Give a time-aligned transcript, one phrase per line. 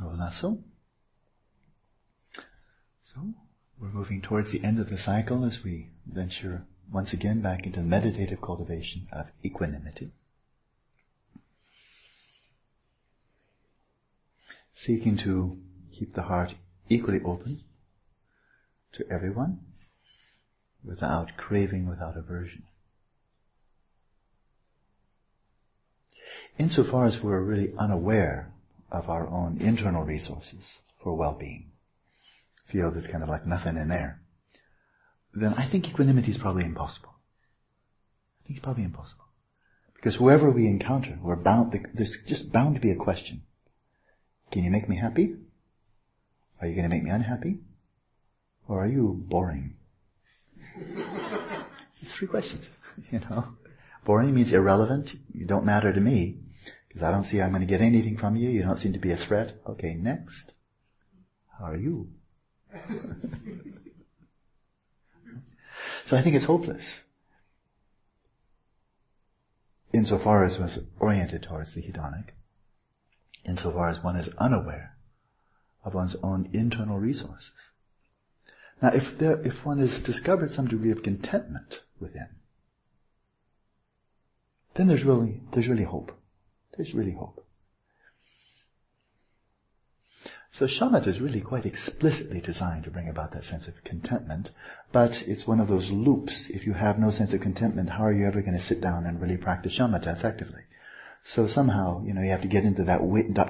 [0.00, 0.58] Oh, so.
[3.02, 3.34] So,
[3.78, 7.80] we're moving towards the end of the cycle as we venture once again back into
[7.80, 10.12] the meditative cultivation of equanimity.
[14.72, 15.58] Seeking to
[15.92, 16.54] keep the heart
[16.88, 17.60] equally open
[18.92, 19.60] to everyone
[20.84, 22.64] without craving, without aversion.
[26.58, 28.51] Insofar as we're really unaware
[28.92, 31.72] of our own internal resources for well-being,
[32.66, 34.20] feel there's kind of like nothing in there,
[35.34, 37.08] then I think equanimity is probably impossible.
[37.08, 39.24] I think it's probably impossible.
[39.94, 43.42] Because whoever we encounter, we're bound, there's just bound to be a question.
[44.50, 45.36] Can you make me happy?
[46.60, 47.60] Are you going to make me unhappy?
[48.68, 49.74] Or are you boring?
[52.00, 52.68] it's three questions,
[53.10, 53.56] you know.
[54.04, 55.14] Boring means irrelevant.
[55.32, 56.38] You don't matter to me
[56.92, 58.50] because I don't see I'm going to get anything from you.
[58.50, 59.56] You don't seem to be a threat.
[59.66, 60.52] Okay, next.
[61.58, 62.10] How are you?
[66.04, 67.00] so I think it's hopeless.
[69.92, 72.30] Insofar as one is oriented towards the hedonic,
[73.44, 74.96] insofar as one is unaware
[75.84, 77.72] of one's own internal resources.
[78.80, 82.28] Now, if there, if one has discovered some degree of contentment within,
[84.74, 86.18] then there's really, there's really hope.
[86.76, 87.44] There's really hope.
[90.50, 94.50] So shamatha is really quite explicitly designed to bring about that sense of contentment,
[94.92, 96.50] but it's one of those loops.
[96.50, 99.06] If you have no sense of contentment, how are you ever going to sit down
[99.06, 100.60] and really practice shamatha effectively?
[101.24, 103.00] So somehow, you know, you have to get into that,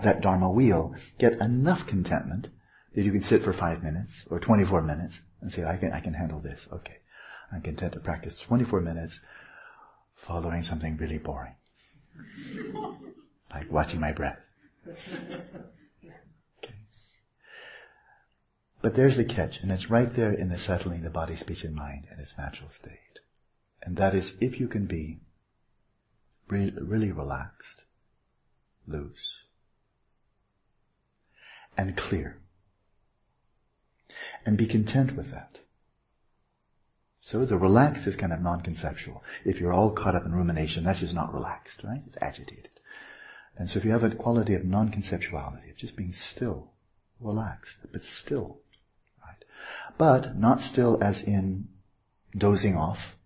[0.02, 2.48] that dharma wheel, get enough contentment
[2.94, 6.00] that you can sit for five minutes or 24 minutes and say, I can, I
[6.00, 6.68] can handle this.
[6.72, 6.98] Okay.
[7.50, 9.20] I'm content to practice 24 minutes
[10.14, 11.54] following something really boring.
[13.54, 14.40] like watching my breath.
[14.88, 16.74] Okay.
[18.80, 21.74] But there's the catch, and it's right there in the settling the body, speech, and
[21.74, 23.20] mind in its natural state.
[23.82, 25.20] And that is if you can be
[26.48, 27.84] really, really relaxed,
[28.86, 29.38] loose,
[31.76, 32.38] and clear.
[34.44, 35.60] And be content with that.
[37.24, 39.22] So the relaxed is kind of non-conceptual.
[39.44, 42.02] If you're all caught up in rumination, that's just not relaxed, right?
[42.04, 42.70] It's agitated.
[43.56, 46.72] And so if you have a quality of non-conceptuality, of just being still,
[47.20, 48.58] relaxed, but still,
[49.24, 49.44] right?
[49.96, 51.68] But not still as in
[52.36, 53.16] dozing off,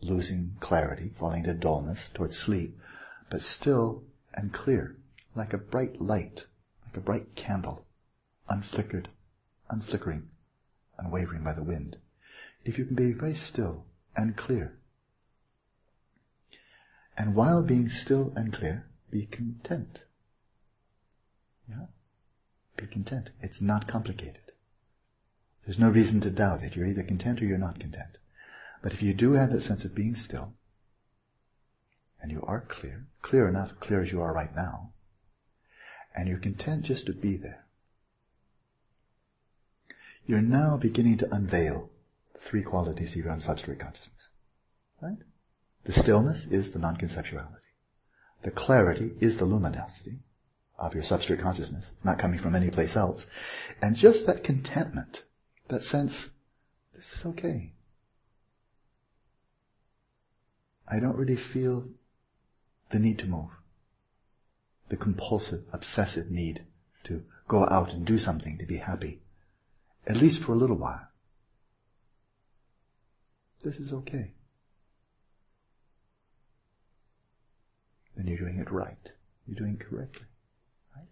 [0.00, 2.76] losing clarity, falling into dullness towards sleep,
[3.30, 4.02] but still
[4.34, 4.96] and clear,
[5.36, 6.46] like a bright light,
[6.86, 7.86] like a bright candle,
[8.50, 9.06] unflickered,
[9.70, 10.24] unflickering,
[10.98, 11.98] unwavering by the wind.
[12.64, 13.84] If you can be very still
[14.16, 14.78] and clear,
[17.16, 20.00] and while being still and clear, be content.
[21.68, 21.86] Yeah?
[22.76, 23.30] Be content.
[23.40, 24.52] It's not complicated.
[25.64, 26.74] There's no reason to doubt it.
[26.74, 28.18] You're either content or you're not content.
[28.82, 30.54] But if you do have that sense of being still,
[32.20, 34.92] and you are clear, clear enough, clear as you are right now,
[36.14, 37.64] and you're content just to be there,
[40.26, 41.90] you're now beginning to unveil
[42.44, 44.28] three qualities of your substrate consciousness.
[45.00, 45.18] Right?
[45.84, 47.64] The stillness is the non-conceptuality.
[48.42, 50.18] The clarity is the luminosity
[50.78, 53.26] of your substrate consciousness, not coming from any place else.
[53.80, 55.24] And just that contentment,
[55.68, 56.28] that sense,
[56.94, 57.72] this is okay.
[60.90, 61.88] I don't really feel
[62.90, 63.50] the need to move.
[64.90, 66.64] The compulsive, obsessive need
[67.04, 69.20] to go out and do something to be happy.
[70.06, 71.08] At least for a little while.
[73.64, 74.32] This is okay.
[78.14, 79.10] Then you're doing it right.
[79.46, 80.26] You're doing it correctly.
[80.94, 81.08] Right?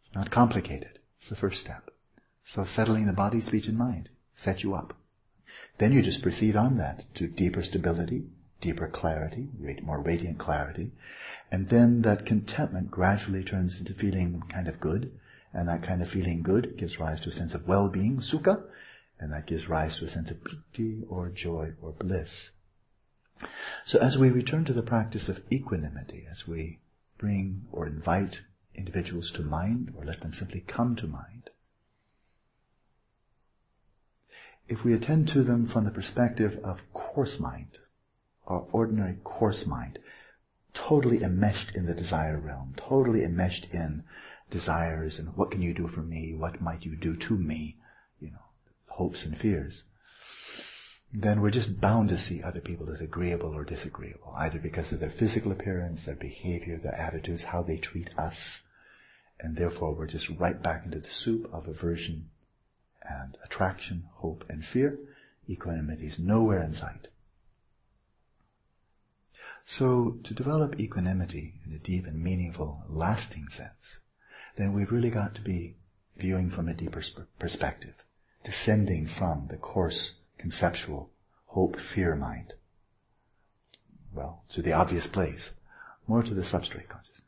[0.00, 0.98] It's not complicated.
[1.20, 1.90] It's the first step.
[2.44, 4.94] So settling the body, speech, and mind sets you up.
[5.78, 8.24] Then you just proceed on that to deeper stability,
[8.60, 9.48] deeper clarity,
[9.82, 10.90] more radiant clarity,
[11.52, 15.12] and then that contentment gradually turns into feeling kind of good,
[15.52, 18.62] and that kind of feeling good gives rise to a sense of well-being, sukha,
[19.20, 22.50] and that gives rise to a sense of piti or joy or bliss.
[23.84, 26.80] So as we return to the practice of equanimity, as we
[27.18, 28.42] bring or invite
[28.74, 31.50] individuals to mind or let them simply come to mind,
[34.68, 37.78] if we attend to them from the perspective of coarse mind,
[38.46, 39.98] our ordinary coarse mind,
[40.74, 44.04] totally enmeshed in the desire realm, totally enmeshed in
[44.50, 47.76] desires and what can you do for me, what might you do to me,
[48.98, 49.84] hopes and fears,
[51.12, 55.00] then we're just bound to see other people as agreeable or disagreeable, either because of
[55.00, 58.62] their physical appearance, their behavior, their attitudes, how they treat us.
[59.40, 62.28] And therefore we're just right back into the soup of aversion
[63.08, 64.98] and attraction, hope and fear.
[65.48, 67.08] Equanimity is nowhere in sight.
[69.64, 74.00] So to develop equanimity in a deep and meaningful, lasting sense,
[74.56, 75.76] then we've really got to be
[76.16, 77.02] viewing from a deeper
[77.38, 78.04] perspective,
[78.44, 81.10] descending from the coarse, conceptual,
[81.46, 82.54] hope, fear mind.
[84.12, 85.50] Well, to the obvious place,
[86.06, 87.26] more to the substrate consciousness.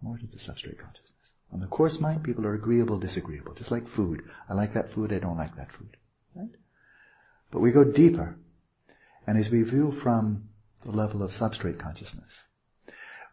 [0.00, 1.08] More to the substrate consciousness.
[1.52, 4.22] On the coarse mind, people are agreeable, disagreeable, just like food.
[4.48, 5.96] I like that food, I don't like that food.
[6.34, 6.54] Right?
[7.50, 8.36] But we go deeper,
[9.26, 10.48] and as we view from
[10.84, 12.42] the level of substrate consciousness,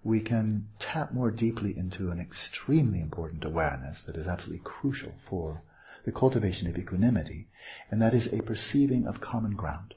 [0.03, 5.63] we can tap more deeply into an extremely important awareness that is absolutely crucial for
[6.05, 7.47] the cultivation of equanimity,
[7.89, 9.95] and that is a perceiving of common ground.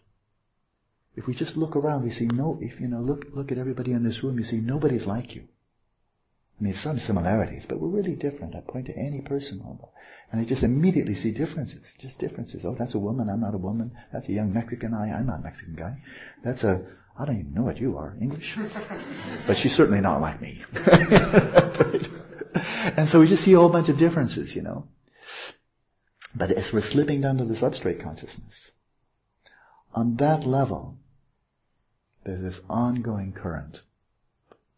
[1.15, 3.93] If we just look around, we see no, if you know, look, look at everybody
[3.93, 5.49] in this room, you see nobody's like you.
[6.59, 8.57] I mean, some similarities, but we're really different.
[8.57, 9.63] I point to any person,
[10.33, 12.65] and I just immediately see differences, just differences.
[12.65, 13.93] Oh, that's a woman, I'm not a woman.
[14.13, 16.03] That's a young Mexican guy, I'm not a Mexican guy.
[16.43, 16.85] That's a,
[17.19, 18.57] I don't even know what you are, English.
[19.47, 20.65] but she's certainly not like me.
[22.97, 24.89] and so we just see a whole bunch of differences, you know.
[26.39, 28.71] But as we're slipping down to the substrate consciousness,
[29.93, 30.97] on that level,
[32.23, 33.83] there's this ongoing current.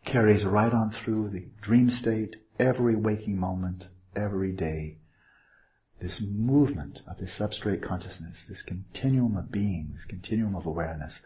[0.07, 4.97] Carries right on through the dream state, every waking moment, every day.
[6.01, 11.21] This movement of the substrate consciousness, this continuum of being, this continuum of awareness,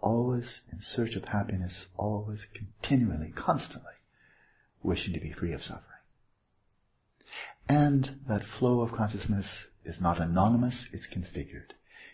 [0.00, 3.94] always in search of happiness, always continually, constantly
[4.80, 5.88] wishing to be free of suffering.
[7.68, 11.70] And that flow of consciousness is not anonymous, it's configured.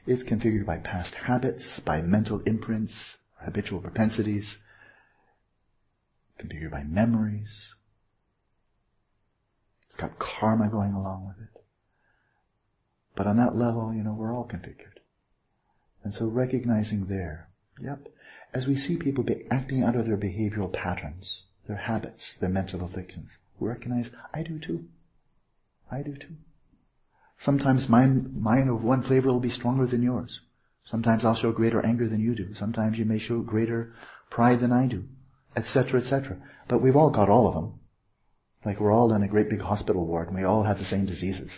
[0.07, 4.59] It's configured by past habits, by mental imprints, habitual propensities,
[6.39, 7.75] configured by memories.
[9.87, 11.63] It's got karma going along with it.
[13.15, 15.01] But on that level, you know, we're all configured.
[16.05, 17.49] And so recognizing there
[17.81, 18.09] Yep.
[18.53, 22.83] As we see people be acting out of their behavioral patterns, their habits, their mental
[22.83, 24.89] afflictions, we recognize, I do too.
[25.91, 26.37] I do too.
[27.39, 30.41] Sometimes mine, mine of one flavor will be stronger than yours.
[30.83, 32.53] Sometimes I'll show greater anger than you do.
[32.53, 33.95] Sometimes you may show greater
[34.29, 35.05] pride than I do,
[35.55, 36.39] etc., etc.
[36.67, 37.79] But we've all got all of them.
[38.65, 41.07] Like we're all in a great big hospital ward and we all have the same
[41.07, 41.53] diseases.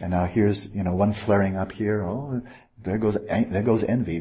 [0.00, 2.02] And now here's, you know, one flaring up here.
[2.02, 2.42] Oh,
[2.82, 4.20] there goes, there goes envy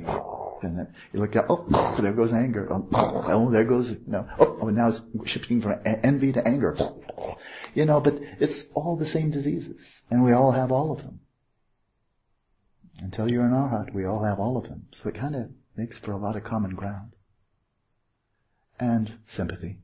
[0.63, 2.68] and then you look at, oh, oh, there goes anger.
[2.71, 6.48] Oh, oh, oh there goes, you know, oh, oh, now it's shifting from envy to
[6.48, 6.77] anger.
[7.74, 11.19] You know, but it's all the same diseases, and we all have all of them.
[13.00, 14.88] Until you're in Arhat, we all have all of them.
[14.92, 17.13] So it kind of makes for a lot of common ground.
[18.80, 19.80] And sympathy,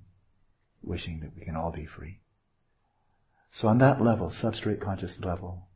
[0.81, 2.19] wishing that we can all be free.
[3.51, 5.67] So on that level, substrate conscious level,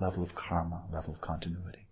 [0.00, 1.83] level of karma, level of continuity,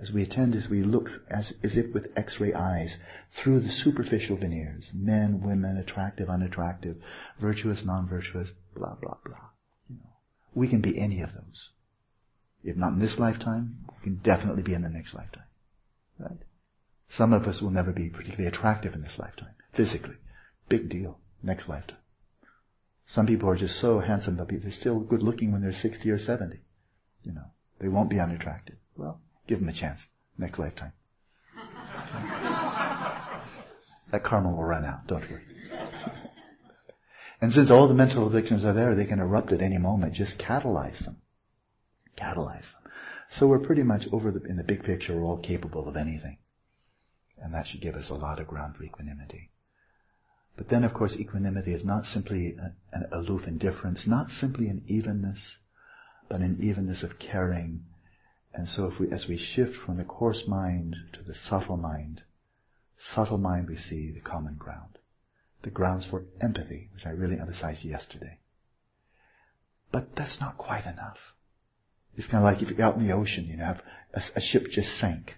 [0.00, 2.96] as we attend, as we look as, as if with x-ray eyes
[3.30, 6.96] through the superficial veneers, men, women, attractive, unattractive,
[7.38, 9.50] virtuous, non-virtuous, blah, blah, blah.
[9.88, 10.10] You know,
[10.54, 11.70] we can be any of those.
[12.64, 15.44] If not in this lifetime, we can definitely be in the next lifetime.
[16.18, 16.38] Right?
[17.08, 20.16] Some of us will never be particularly attractive in this lifetime, physically.
[20.68, 21.18] Big deal.
[21.42, 21.96] Next lifetime.
[23.06, 26.58] Some people are just so handsome, they're still good looking when they're 60 or 70.
[27.24, 27.46] You know,
[27.80, 28.76] they won't be unattractive.
[28.96, 30.06] Well, Give them a chance.
[30.38, 30.92] Next lifetime.
[34.12, 35.42] that karma will run out, don't worry.
[37.40, 40.12] And since all the mental addictions are there, they can erupt at any moment.
[40.12, 41.16] Just catalyze them.
[42.16, 42.92] Catalyze them.
[43.28, 46.38] So we're pretty much over the, in the big picture, we're all capable of anything.
[47.36, 49.50] And that should give us a lot of ground for equanimity.
[50.56, 52.56] But then, of course, equanimity is not simply
[52.92, 55.58] an aloof indifference, not simply an evenness,
[56.28, 57.86] but an evenness of caring
[58.52, 62.22] and so if we, as we shift from the coarse mind to the subtle mind,
[62.96, 64.98] subtle mind we see the common ground.
[65.62, 68.38] The grounds for empathy, which I really emphasized yesterday.
[69.92, 71.34] But that's not quite enough.
[72.16, 73.76] It's kind of like if you're out in the ocean, you know,
[74.14, 75.36] a, a ship just sank,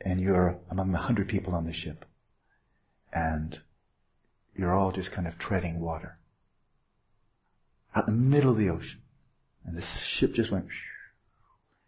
[0.00, 2.04] and you're among the hundred people on the ship,
[3.12, 3.60] and
[4.56, 6.18] you're all just kind of treading water.
[7.94, 9.00] Out in the middle of the ocean.
[9.64, 10.68] And the ship just went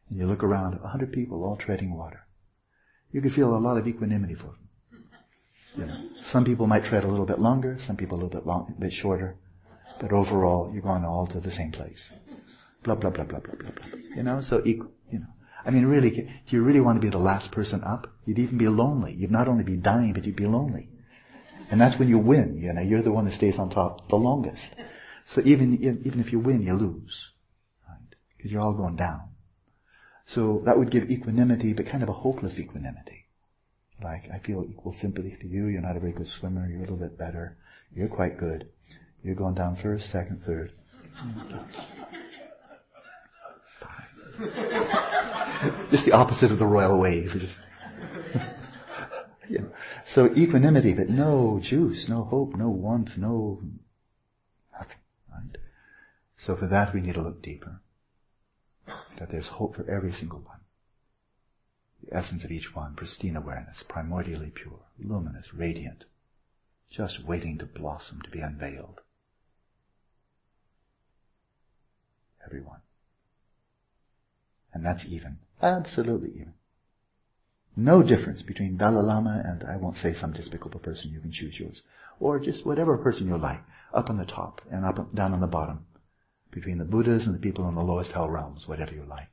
[0.08, 2.26] and you look around, a hundred people all treading water.
[3.12, 4.68] You can feel a lot of equanimity for them.
[5.76, 8.46] You know, some people might tread a little bit longer, some people a little bit
[8.46, 9.36] long, a bit shorter,
[10.00, 12.12] but overall, you're going all to the same place.
[12.82, 14.00] Blah blah blah blah blah blah blah.
[14.16, 14.90] You know, so equal.
[15.10, 15.26] You know,
[15.64, 18.12] I mean, really, do you really want to be the last person up?
[18.24, 19.14] You'd even be lonely.
[19.14, 20.88] You'd not only be dying, but you'd be lonely.
[21.70, 22.56] And that's when you win.
[22.56, 24.64] You know, you're the one that stays on top the longest.
[25.26, 27.32] So even, even if you win, you lose.
[27.86, 28.16] Right?
[28.36, 29.27] Because you're all going down.
[30.28, 33.24] So that would give equanimity, but kind of a hopeless equanimity.
[34.02, 35.64] Like, I feel equal sympathy for you.
[35.68, 36.68] You're not a very good swimmer.
[36.68, 37.56] You're a little bit better.
[37.96, 38.68] You're quite good.
[39.24, 40.72] You're going down first, second, third.
[45.90, 47.58] just the opposite of the royal wave.
[49.50, 49.62] Yeah.
[50.04, 53.62] So equanimity, but no juice, no hope, no warmth, no
[54.74, 54.98] nothing.
[55.32, 55.56] Right?
[56.36, 57.80] So for that we need to look deeper.
[59.18, 60.60] That there's hope for every single one.
[62.02, 66.04] The essence of each one, pristine awareness, primordially pure, luminous, radiant,
[66.90, 69.00] just waiting to blossom, to be unveiled.
[72.44, 72.80] Everyone.
[74.72, 75.38] And that's even.
[75.60, 76.54] Absolutely even.
[77.76, 81.60] No difference between Dalai Lama and I won't say some despicable person, you can choose
[81.60, 81.82] yours.
[82.20, 85.46] Or just whatever person you like, up on the top and up down on the
[85.46, 85.86] bottom.
[86.50, 89.28] Between the Buddhas and the people in the lowest hell realms, whatever you like.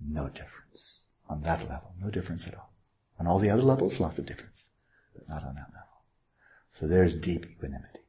[0.00, 1.00] No difference.
[1.28, 2.72] On that level, no difference at all.
[3.18, 4.68] On all the other levels, lots of difference.
[5.14, 6.04] But not on that level.
[6.72, 8.00] So there's deep equanimity.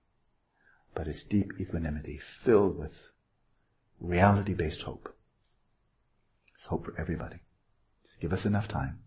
[0.94, 3.10] But it's deep equanimity filled with
[4.00, 5.16] reality-based hope.
[6.56, 7.40] It's hope for everybody.
[8.08, 9.00] Just give us enough time.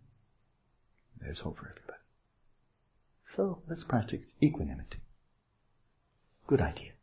[1.20, 1.98] There's hope for everybody.
[3.26, 4.98] So let's practice equanimity.
[6.46, 6.93] Good idea.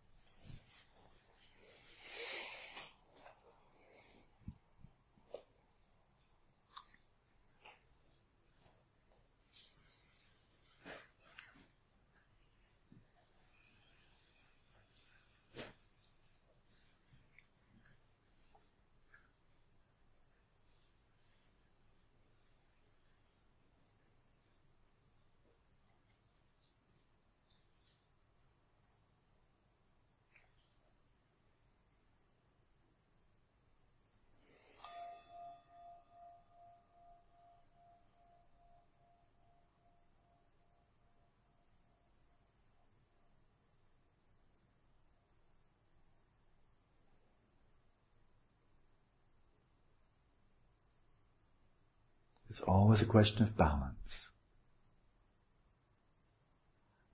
[52.52, 54.28] It's always a question of balance.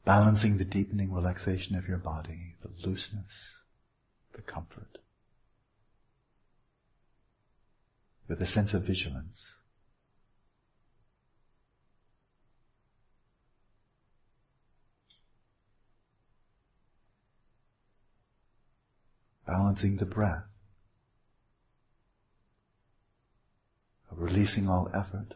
[0.03, 3.59] Balancing the deepening relaxation of your body, the looseness,
[4.33, 4.97] the comfort,
[8.27, 9.53] with a sense of vigilance.
[19.45, 20.56] Balancing the breath.
[24.17, 25.35] Releasing all effort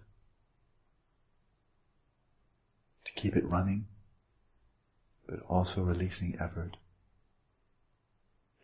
[3.06, 3.86] to keep it running,
[5.28, 6.78] but also releasing effort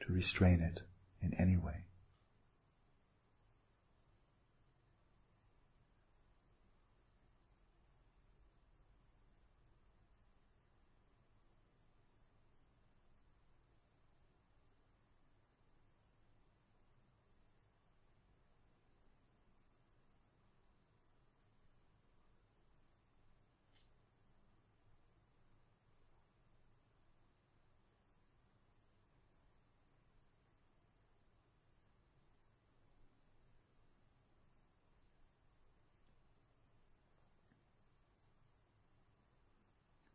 [0.02, 0.82] to restrain it
[1.22, 1.87] in any way.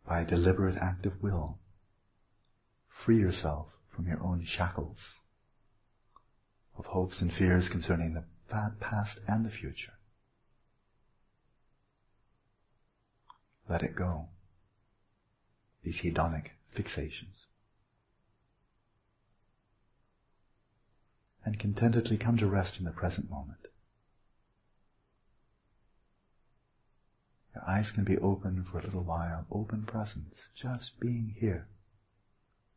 [0.07, 1.59] By a deliberate act of will.
[2.89, 5.21] Free yourself from your own shackles
[6.77, 8.25] of hopes and fears concerning the
[8.81, 9.95] past and the future.
[13.69, 14.29] Let it go.
[15.83, 17.47] These hedonic fixations.
[21.45, 23.62] And contentedly come to rest in the present moment.
[27.55, 29.47] Your eyes can be open for a little while.
[29.51, 30.43] Open presence.
[30.55, 31.69] Just being here.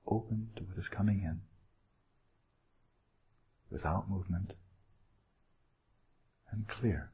[0.07, 1.41] Open to what is coming in.
[3.69, 4.53] Without movement.
[6.51, 7.11] And clear.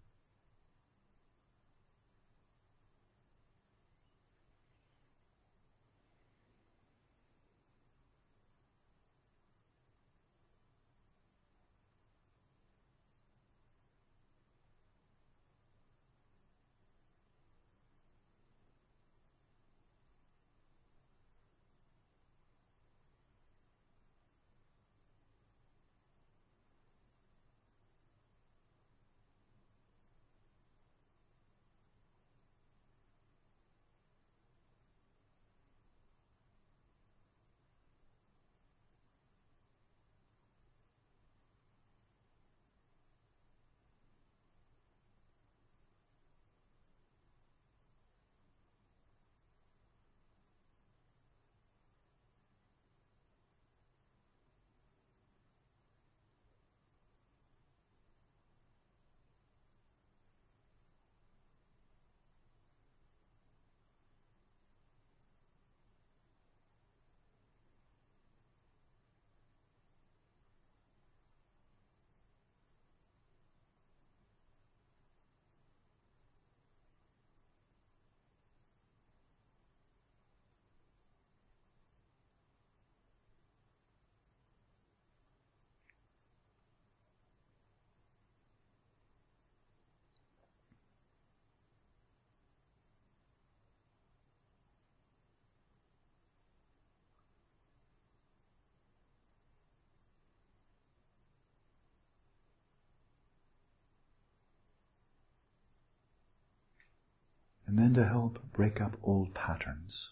[107.72, 110.10] And then to help break up old patterns,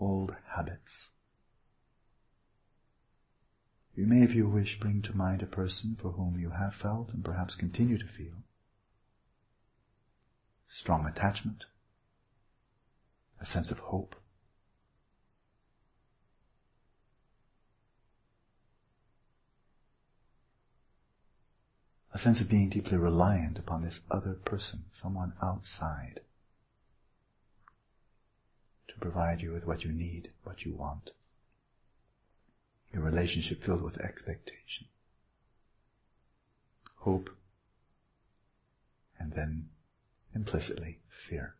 [0.00, 1.10] old habits.
[3.94, 7.12] You may, if you wish, bring to mind a person for whom you have felt
[7.12, 8.44] and perhaps continue to feel
[10.70, 11.66] strong attachment,
[13.38, 14.16] a sense of hope.
[22.16, 26.20] A sense of being deeply reliant upon this other person, someone outside,
[28.88, 31.10] to provide you with what you need, what you want.
[32.90, 34.86] Your relationship filled with expectation,
[37.00, 37.28] hope,
[39.18, 39.68] and then
[40.34, 41.56] implicitly fear.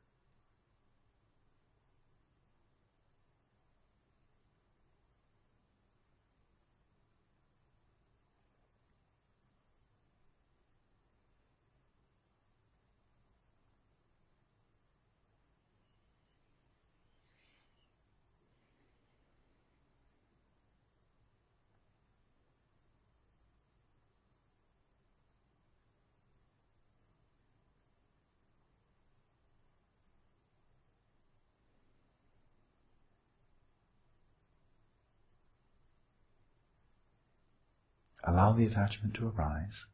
[38.26, 39.86] Allow the attachment to arise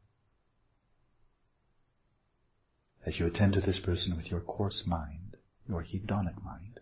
[3.05, 6.72] as you attend to this person with your coarse mind, your hedonic mind.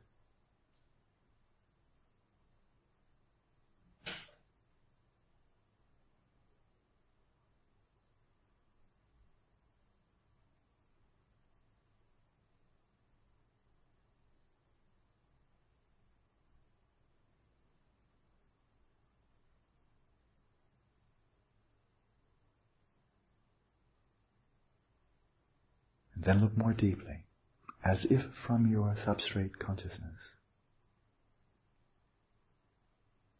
[26.32, 27.26] Then look more deeply,
[27.84, 30.36] as if from your substrate consciousness.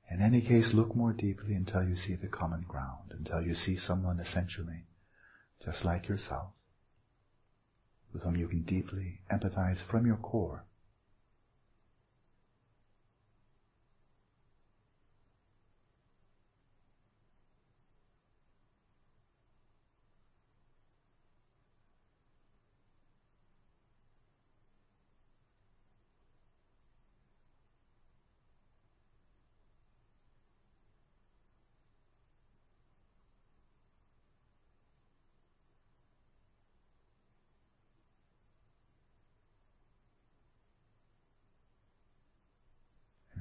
[0.10, 3.78] In any case, look more deeply until you see the common ground, until you see
[3.78, 4.88] someone essentially
[5.64, 6.50] just like yourself,
[8.12, 10.66] with whom you can deeply empathize from your core.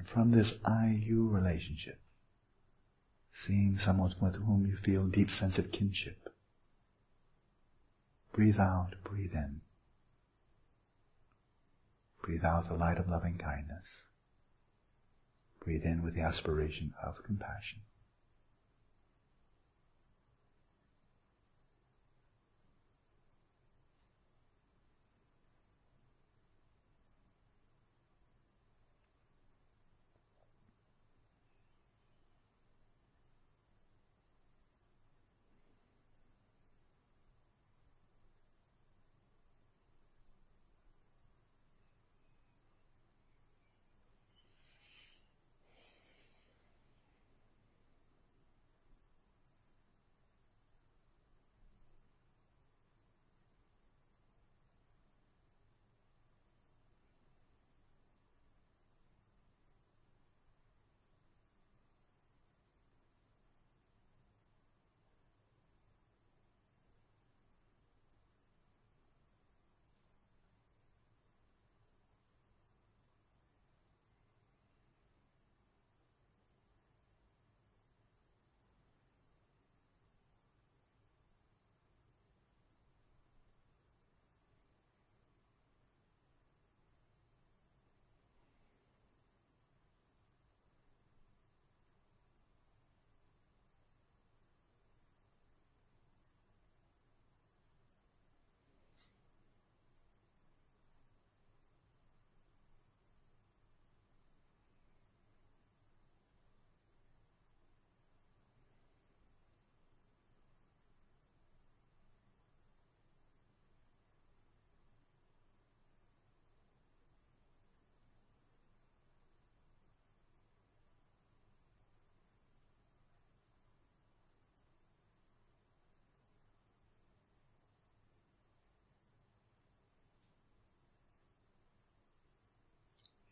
[0.11, 1.99] from this I-you relationship,
[3.33, 6.33] seeing someone with whom you feel deep sense of kinship,
[8.33, 9.61] breathe out, breathe in.
[12.21, 14.07] Breathe out the light of loving kindness.
[15.63, 17.79] Breathe in with the aspiration of compassion.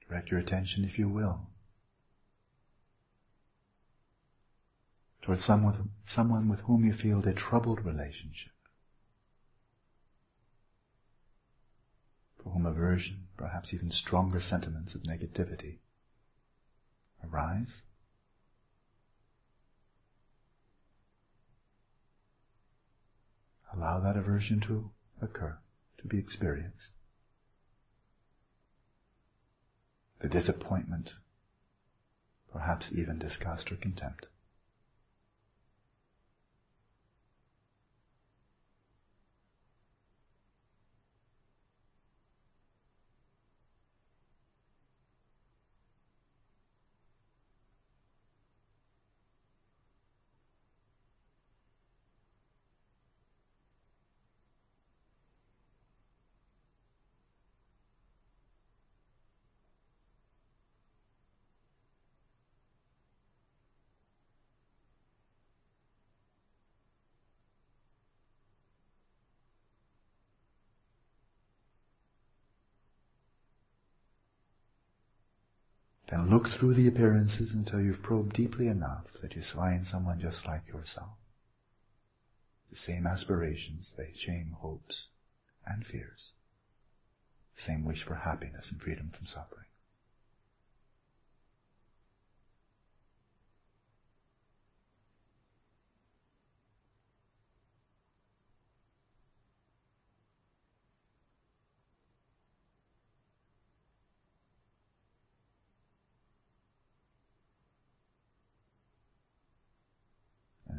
[0.10, 1.42] Direct your attention, if you will,
[5.22, 8.54] towards someone, someone with whom you feel a troubled relationship,
[12.42, 15.78] for whom aversion, perhaps even stronger sentiments of negativity,
[17.24, 17.84] arise.
[23.72, 24.90] Allow that aversion to
[25.22, 25.60] occur,
[26.00, 26.94] to be experienced.
[30.20, 31.14] The disappointment,
[32.52, 34.28] perhaps even disgust or contempt.
[76.10, 80.48] Then look through the appearances until you've probed deeply enough that you find someone just
[80.48, 81.18] like yourself.
[82.72, 85.08] The same aspirations, the same hopes
[85.66, 86.34] and fears.
[87.56, 89.69] The same wish for happiness and freedom from suffering.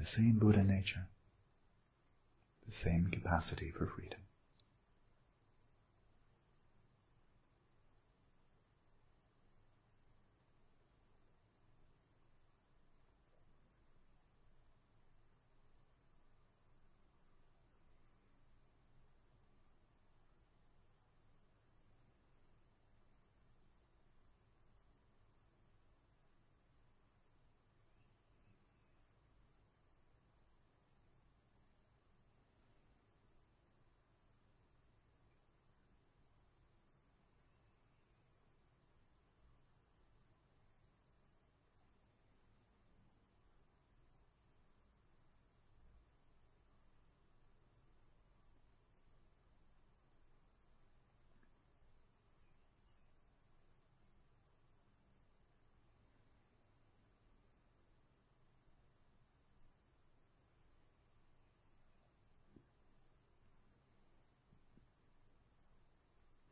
[0.00, 1.08] The same Buddha nature,
[2.66, 4.20] the same capacity for freedom.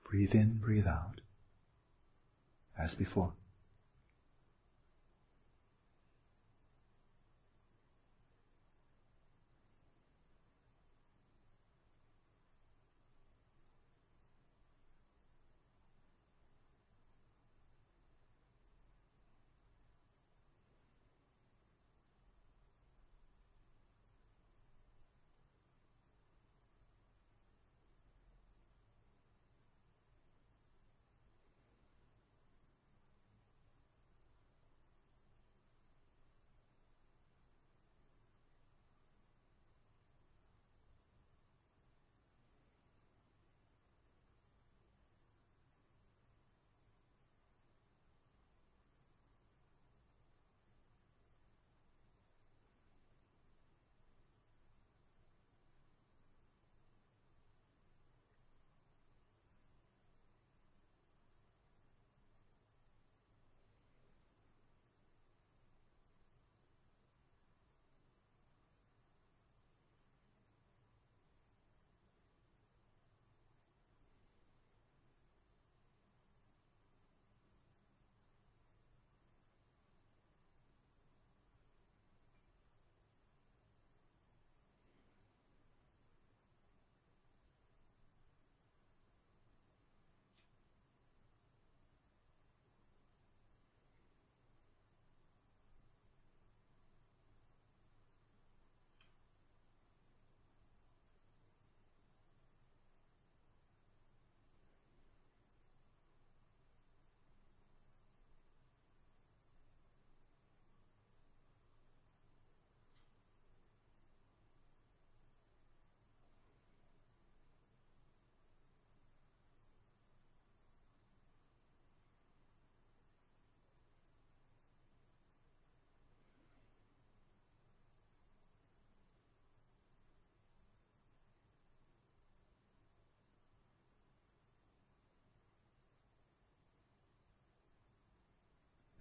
[0.09, 1.21] Breathe in, breathe out,
[2.79, 3.35] as before.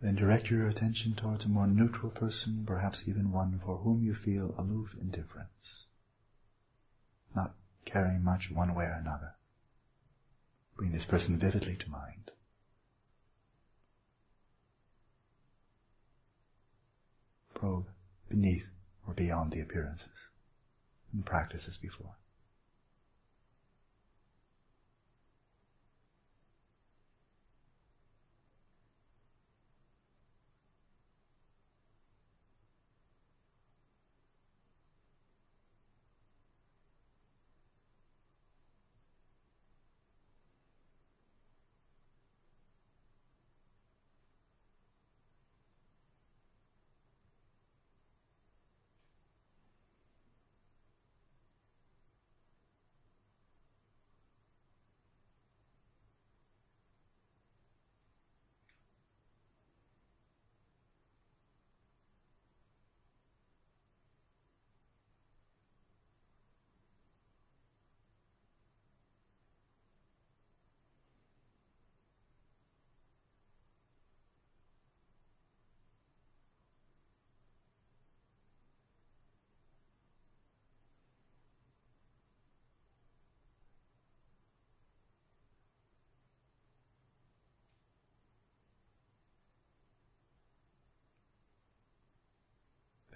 [0.08, 4.16] Then direct your attention towards a more neutral person, perhaps even one for whom you
[4.16, 5.88] feel aloof indifference,
[7.36, 9.36] not caring much one way or another.
[10.78, 12.32] Bring this person vividly to mind.
[17.54, 17.90] Probe
[18.30, 18.70] beneath
[19.06, 20.30] or beyond the appearances
[21.12, 22.16] and practice as before.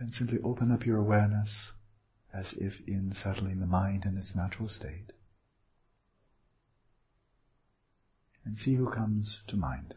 [0.02, 1.74] Then simply open up your awareness
[2.34, 5.14] as if in settling the mind in its natural state.
[8.44, 9.94] And see who comes to mind.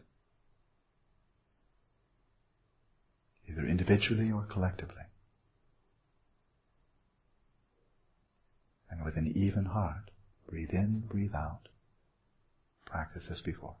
[3.49, 5.05] Either individually or collectively.
[8.91, 10.11] And with an even heart,
[10.47, 11.69] breathe in, breathe out.
[12.85, 13.77] Practice as before.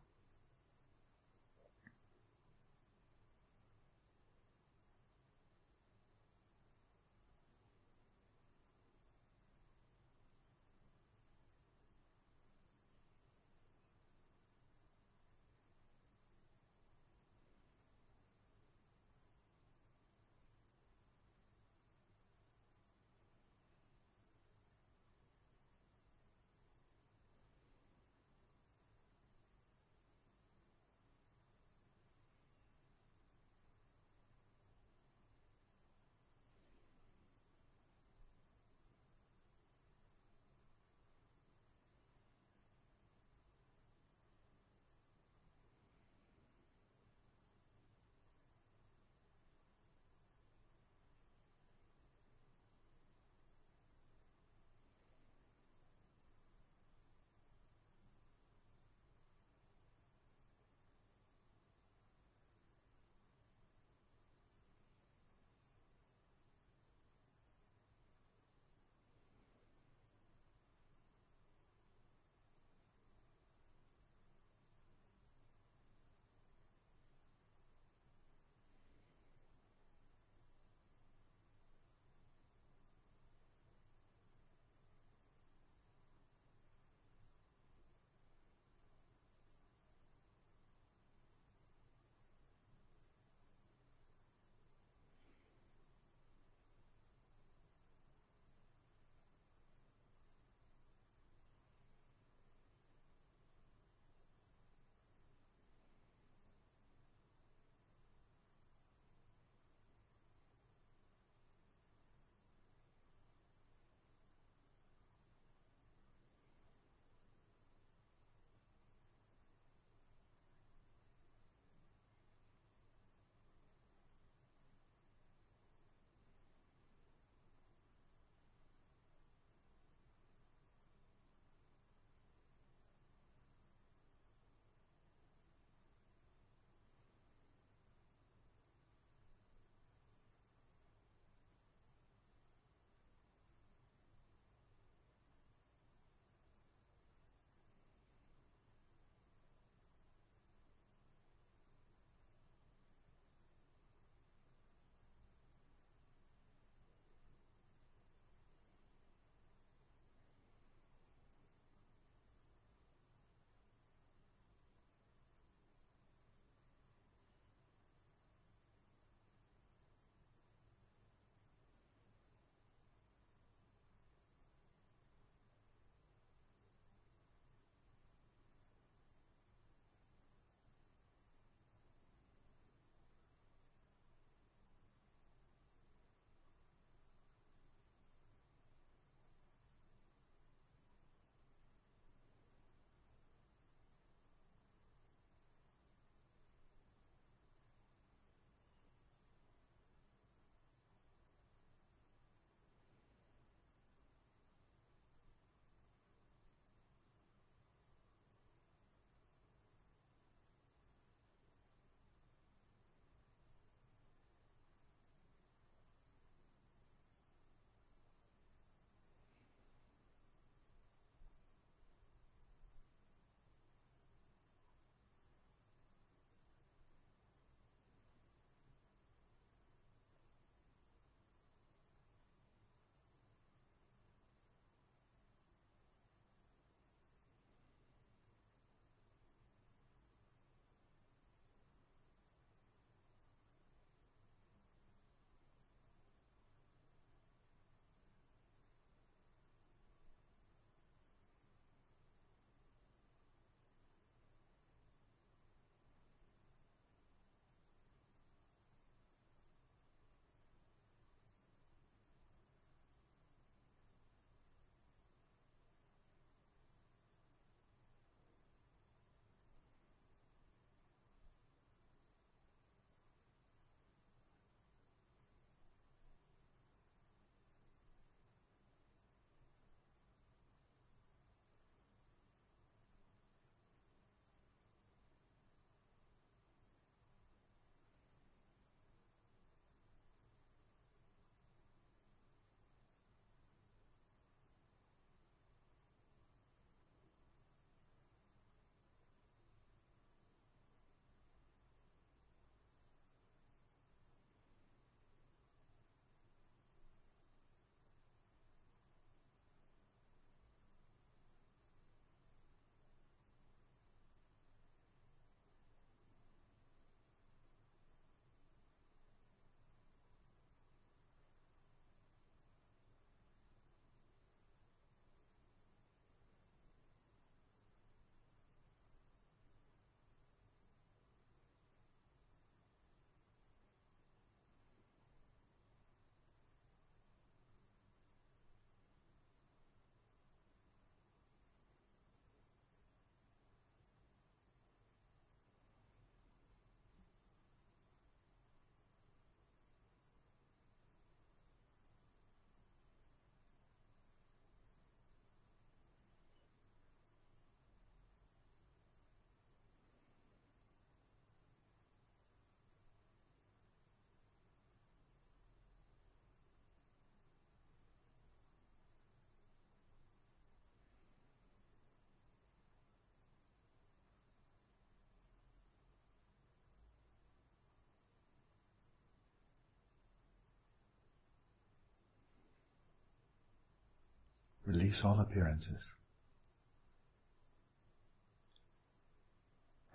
[384.75, 385.93] Release all appearances.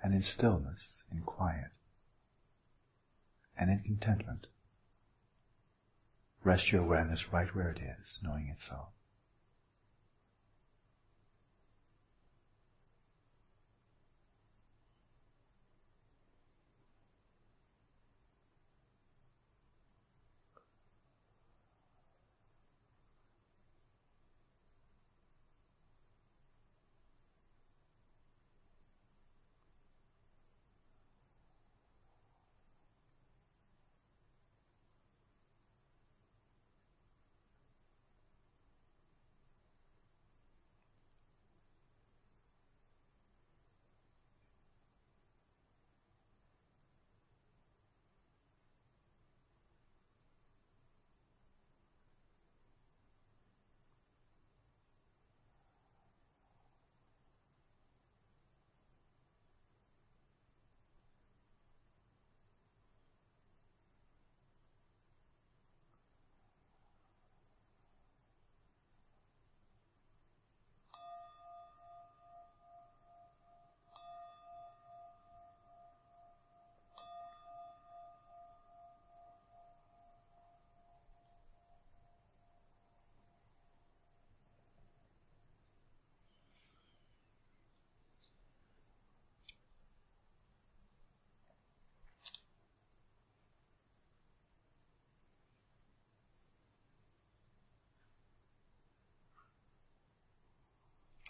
[0.03, 1.73] And in stillness, in quiet,
[3.59, 4.47] and in contentment,
[6.43, 8.49] rest your awareness right where it is, knowing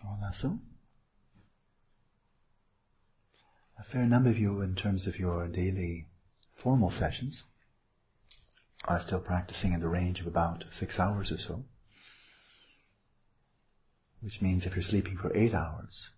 [0.03, 0.09] so.
[0.32, 0.59] so.
[3.78, 6.07] A fair number of you, in terms of your daily
[6.55, 7.44] formal sessions,
[8.84, 11.64] are still practicing in the range of about six hours or so.
[14.20, 16.11] Which means if you're sleeping for eight hours,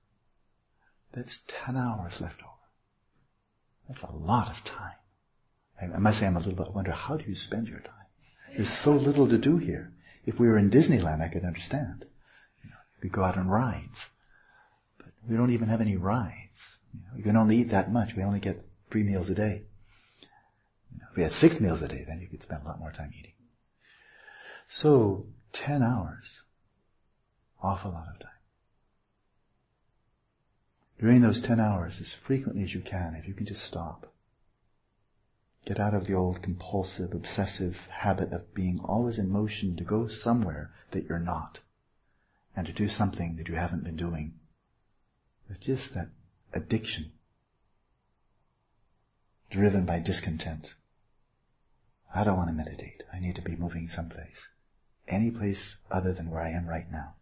[1.12, 2.50] that's ten hours left over.
[3.88, 4.96] That's a lot of time.
[5.80, 8.06] I must say I'm a little bit wonder how do you spend your time?
[8.56, 9.92] There's so little to do here.
[10.24, 12.04] If we were in Disneyland, I could understand.
[13.02, 14.10] We go out on rides.
[14.96, 16.78] But we don't even have any rides.
[16.94, 18.14] You know, we can only eat that much.
[18.14, 19.62] We only get three meals a day.
[20.92, 22.78] You know, if we had six meals a day, then you could spend a lot
[22.78, 23.32] more time eating.
[24.68, 26.42] So, ten hours.
[27.60, 28.28] Awful lot of time.
[30.98, 34.12] During those ten hours, as frequently as you can, if you can just stop.
[35.64, 40.06] Get out of the old compulsive, obsessive habit of being always in motion to go
[40.06, 41.60] somewhere that you're not
[42.56, 44.34] and to do something that you haven't been doing.
[45.48, 46.08] It's just that
[46.52, 47.12] addiction
[49.50, 50.74] driven by discontent.
[52.14, 53.02] I don't want to meditate.
[53.12, 54.48] I need to be moving someplace.
[55.06, 57.14] Any place other than where I am right now.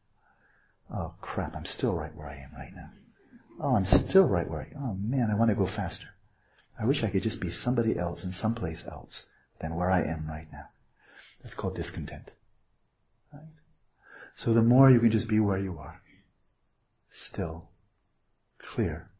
[0.92, 2.90] Oh crap, I'm still right where I am right now.
[3.60, 4.82] Oh, I'm still right where I am.
[4.82, 6.08] Oh man, I want to go faster.
[6.78, 9.26] I wish I could just be somebody else in someplace else
[9.60, 10.66] than where I am right now.
[11.42, 12.30] That's called discontent.
[13.32, 13.42] Right?
[14.34, 16.00] So the more you can just be where you are,
[17.10, 17.68] still,
[18.58, 19.10] clear,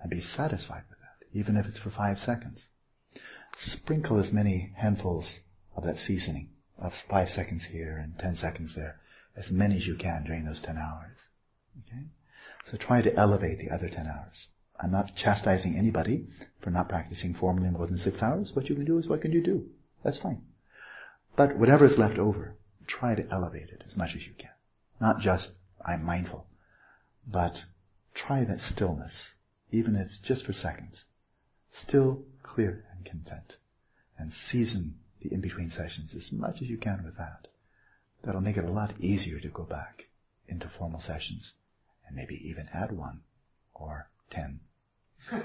[0.00, 2.70] and be satisfied with that, even if it's for five seconds.
[3.56, 5.40] Sprinkle as many handfuls
[5.76, 9.00] of that seasoning, of five seconds here and ten seconds there,
[9.36, 11.28] as many as you can during those ten hours.
[11.86, 12.04] Okay?
[12.64, 14.48] So try to elevate the other ten hours.
[14.80, 16.26] I'm not chastising anybody
[16.60, 18.54] for not practicing formally more than six hours.
[18.54, 19.68] What you can do is what can you do?
[20.02, 20.42] That's fine.
[21.36, 22.56] But whatever is left over,
[22.86, 24.50] try to elevate it as much as you can.
[25.00, 25.50] Not just,
[25.84, 26.46] I'm mindful,
[27.26, 27.64] but
[28.14, 29.34] try that stillness,
[29.70, 31.04] even if it's just for seconds.
[31.70, 33.56] Still, clear, and content.
[34.18, 37.48] And season the in-between sessions as much as you can with that.
[38.22, 40.06] That'll make it a lot easier to go back
[40.48, 41.54] into formal sessions
[42.06, 43.20] and maybe even add one
[43.74, 44.60] or ten.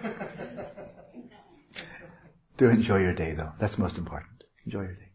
[2.57, 3.53] Do enjoy your day though.
[3.59, 4.43] That's most important.
[4.65, 5.06] Enjoy your day.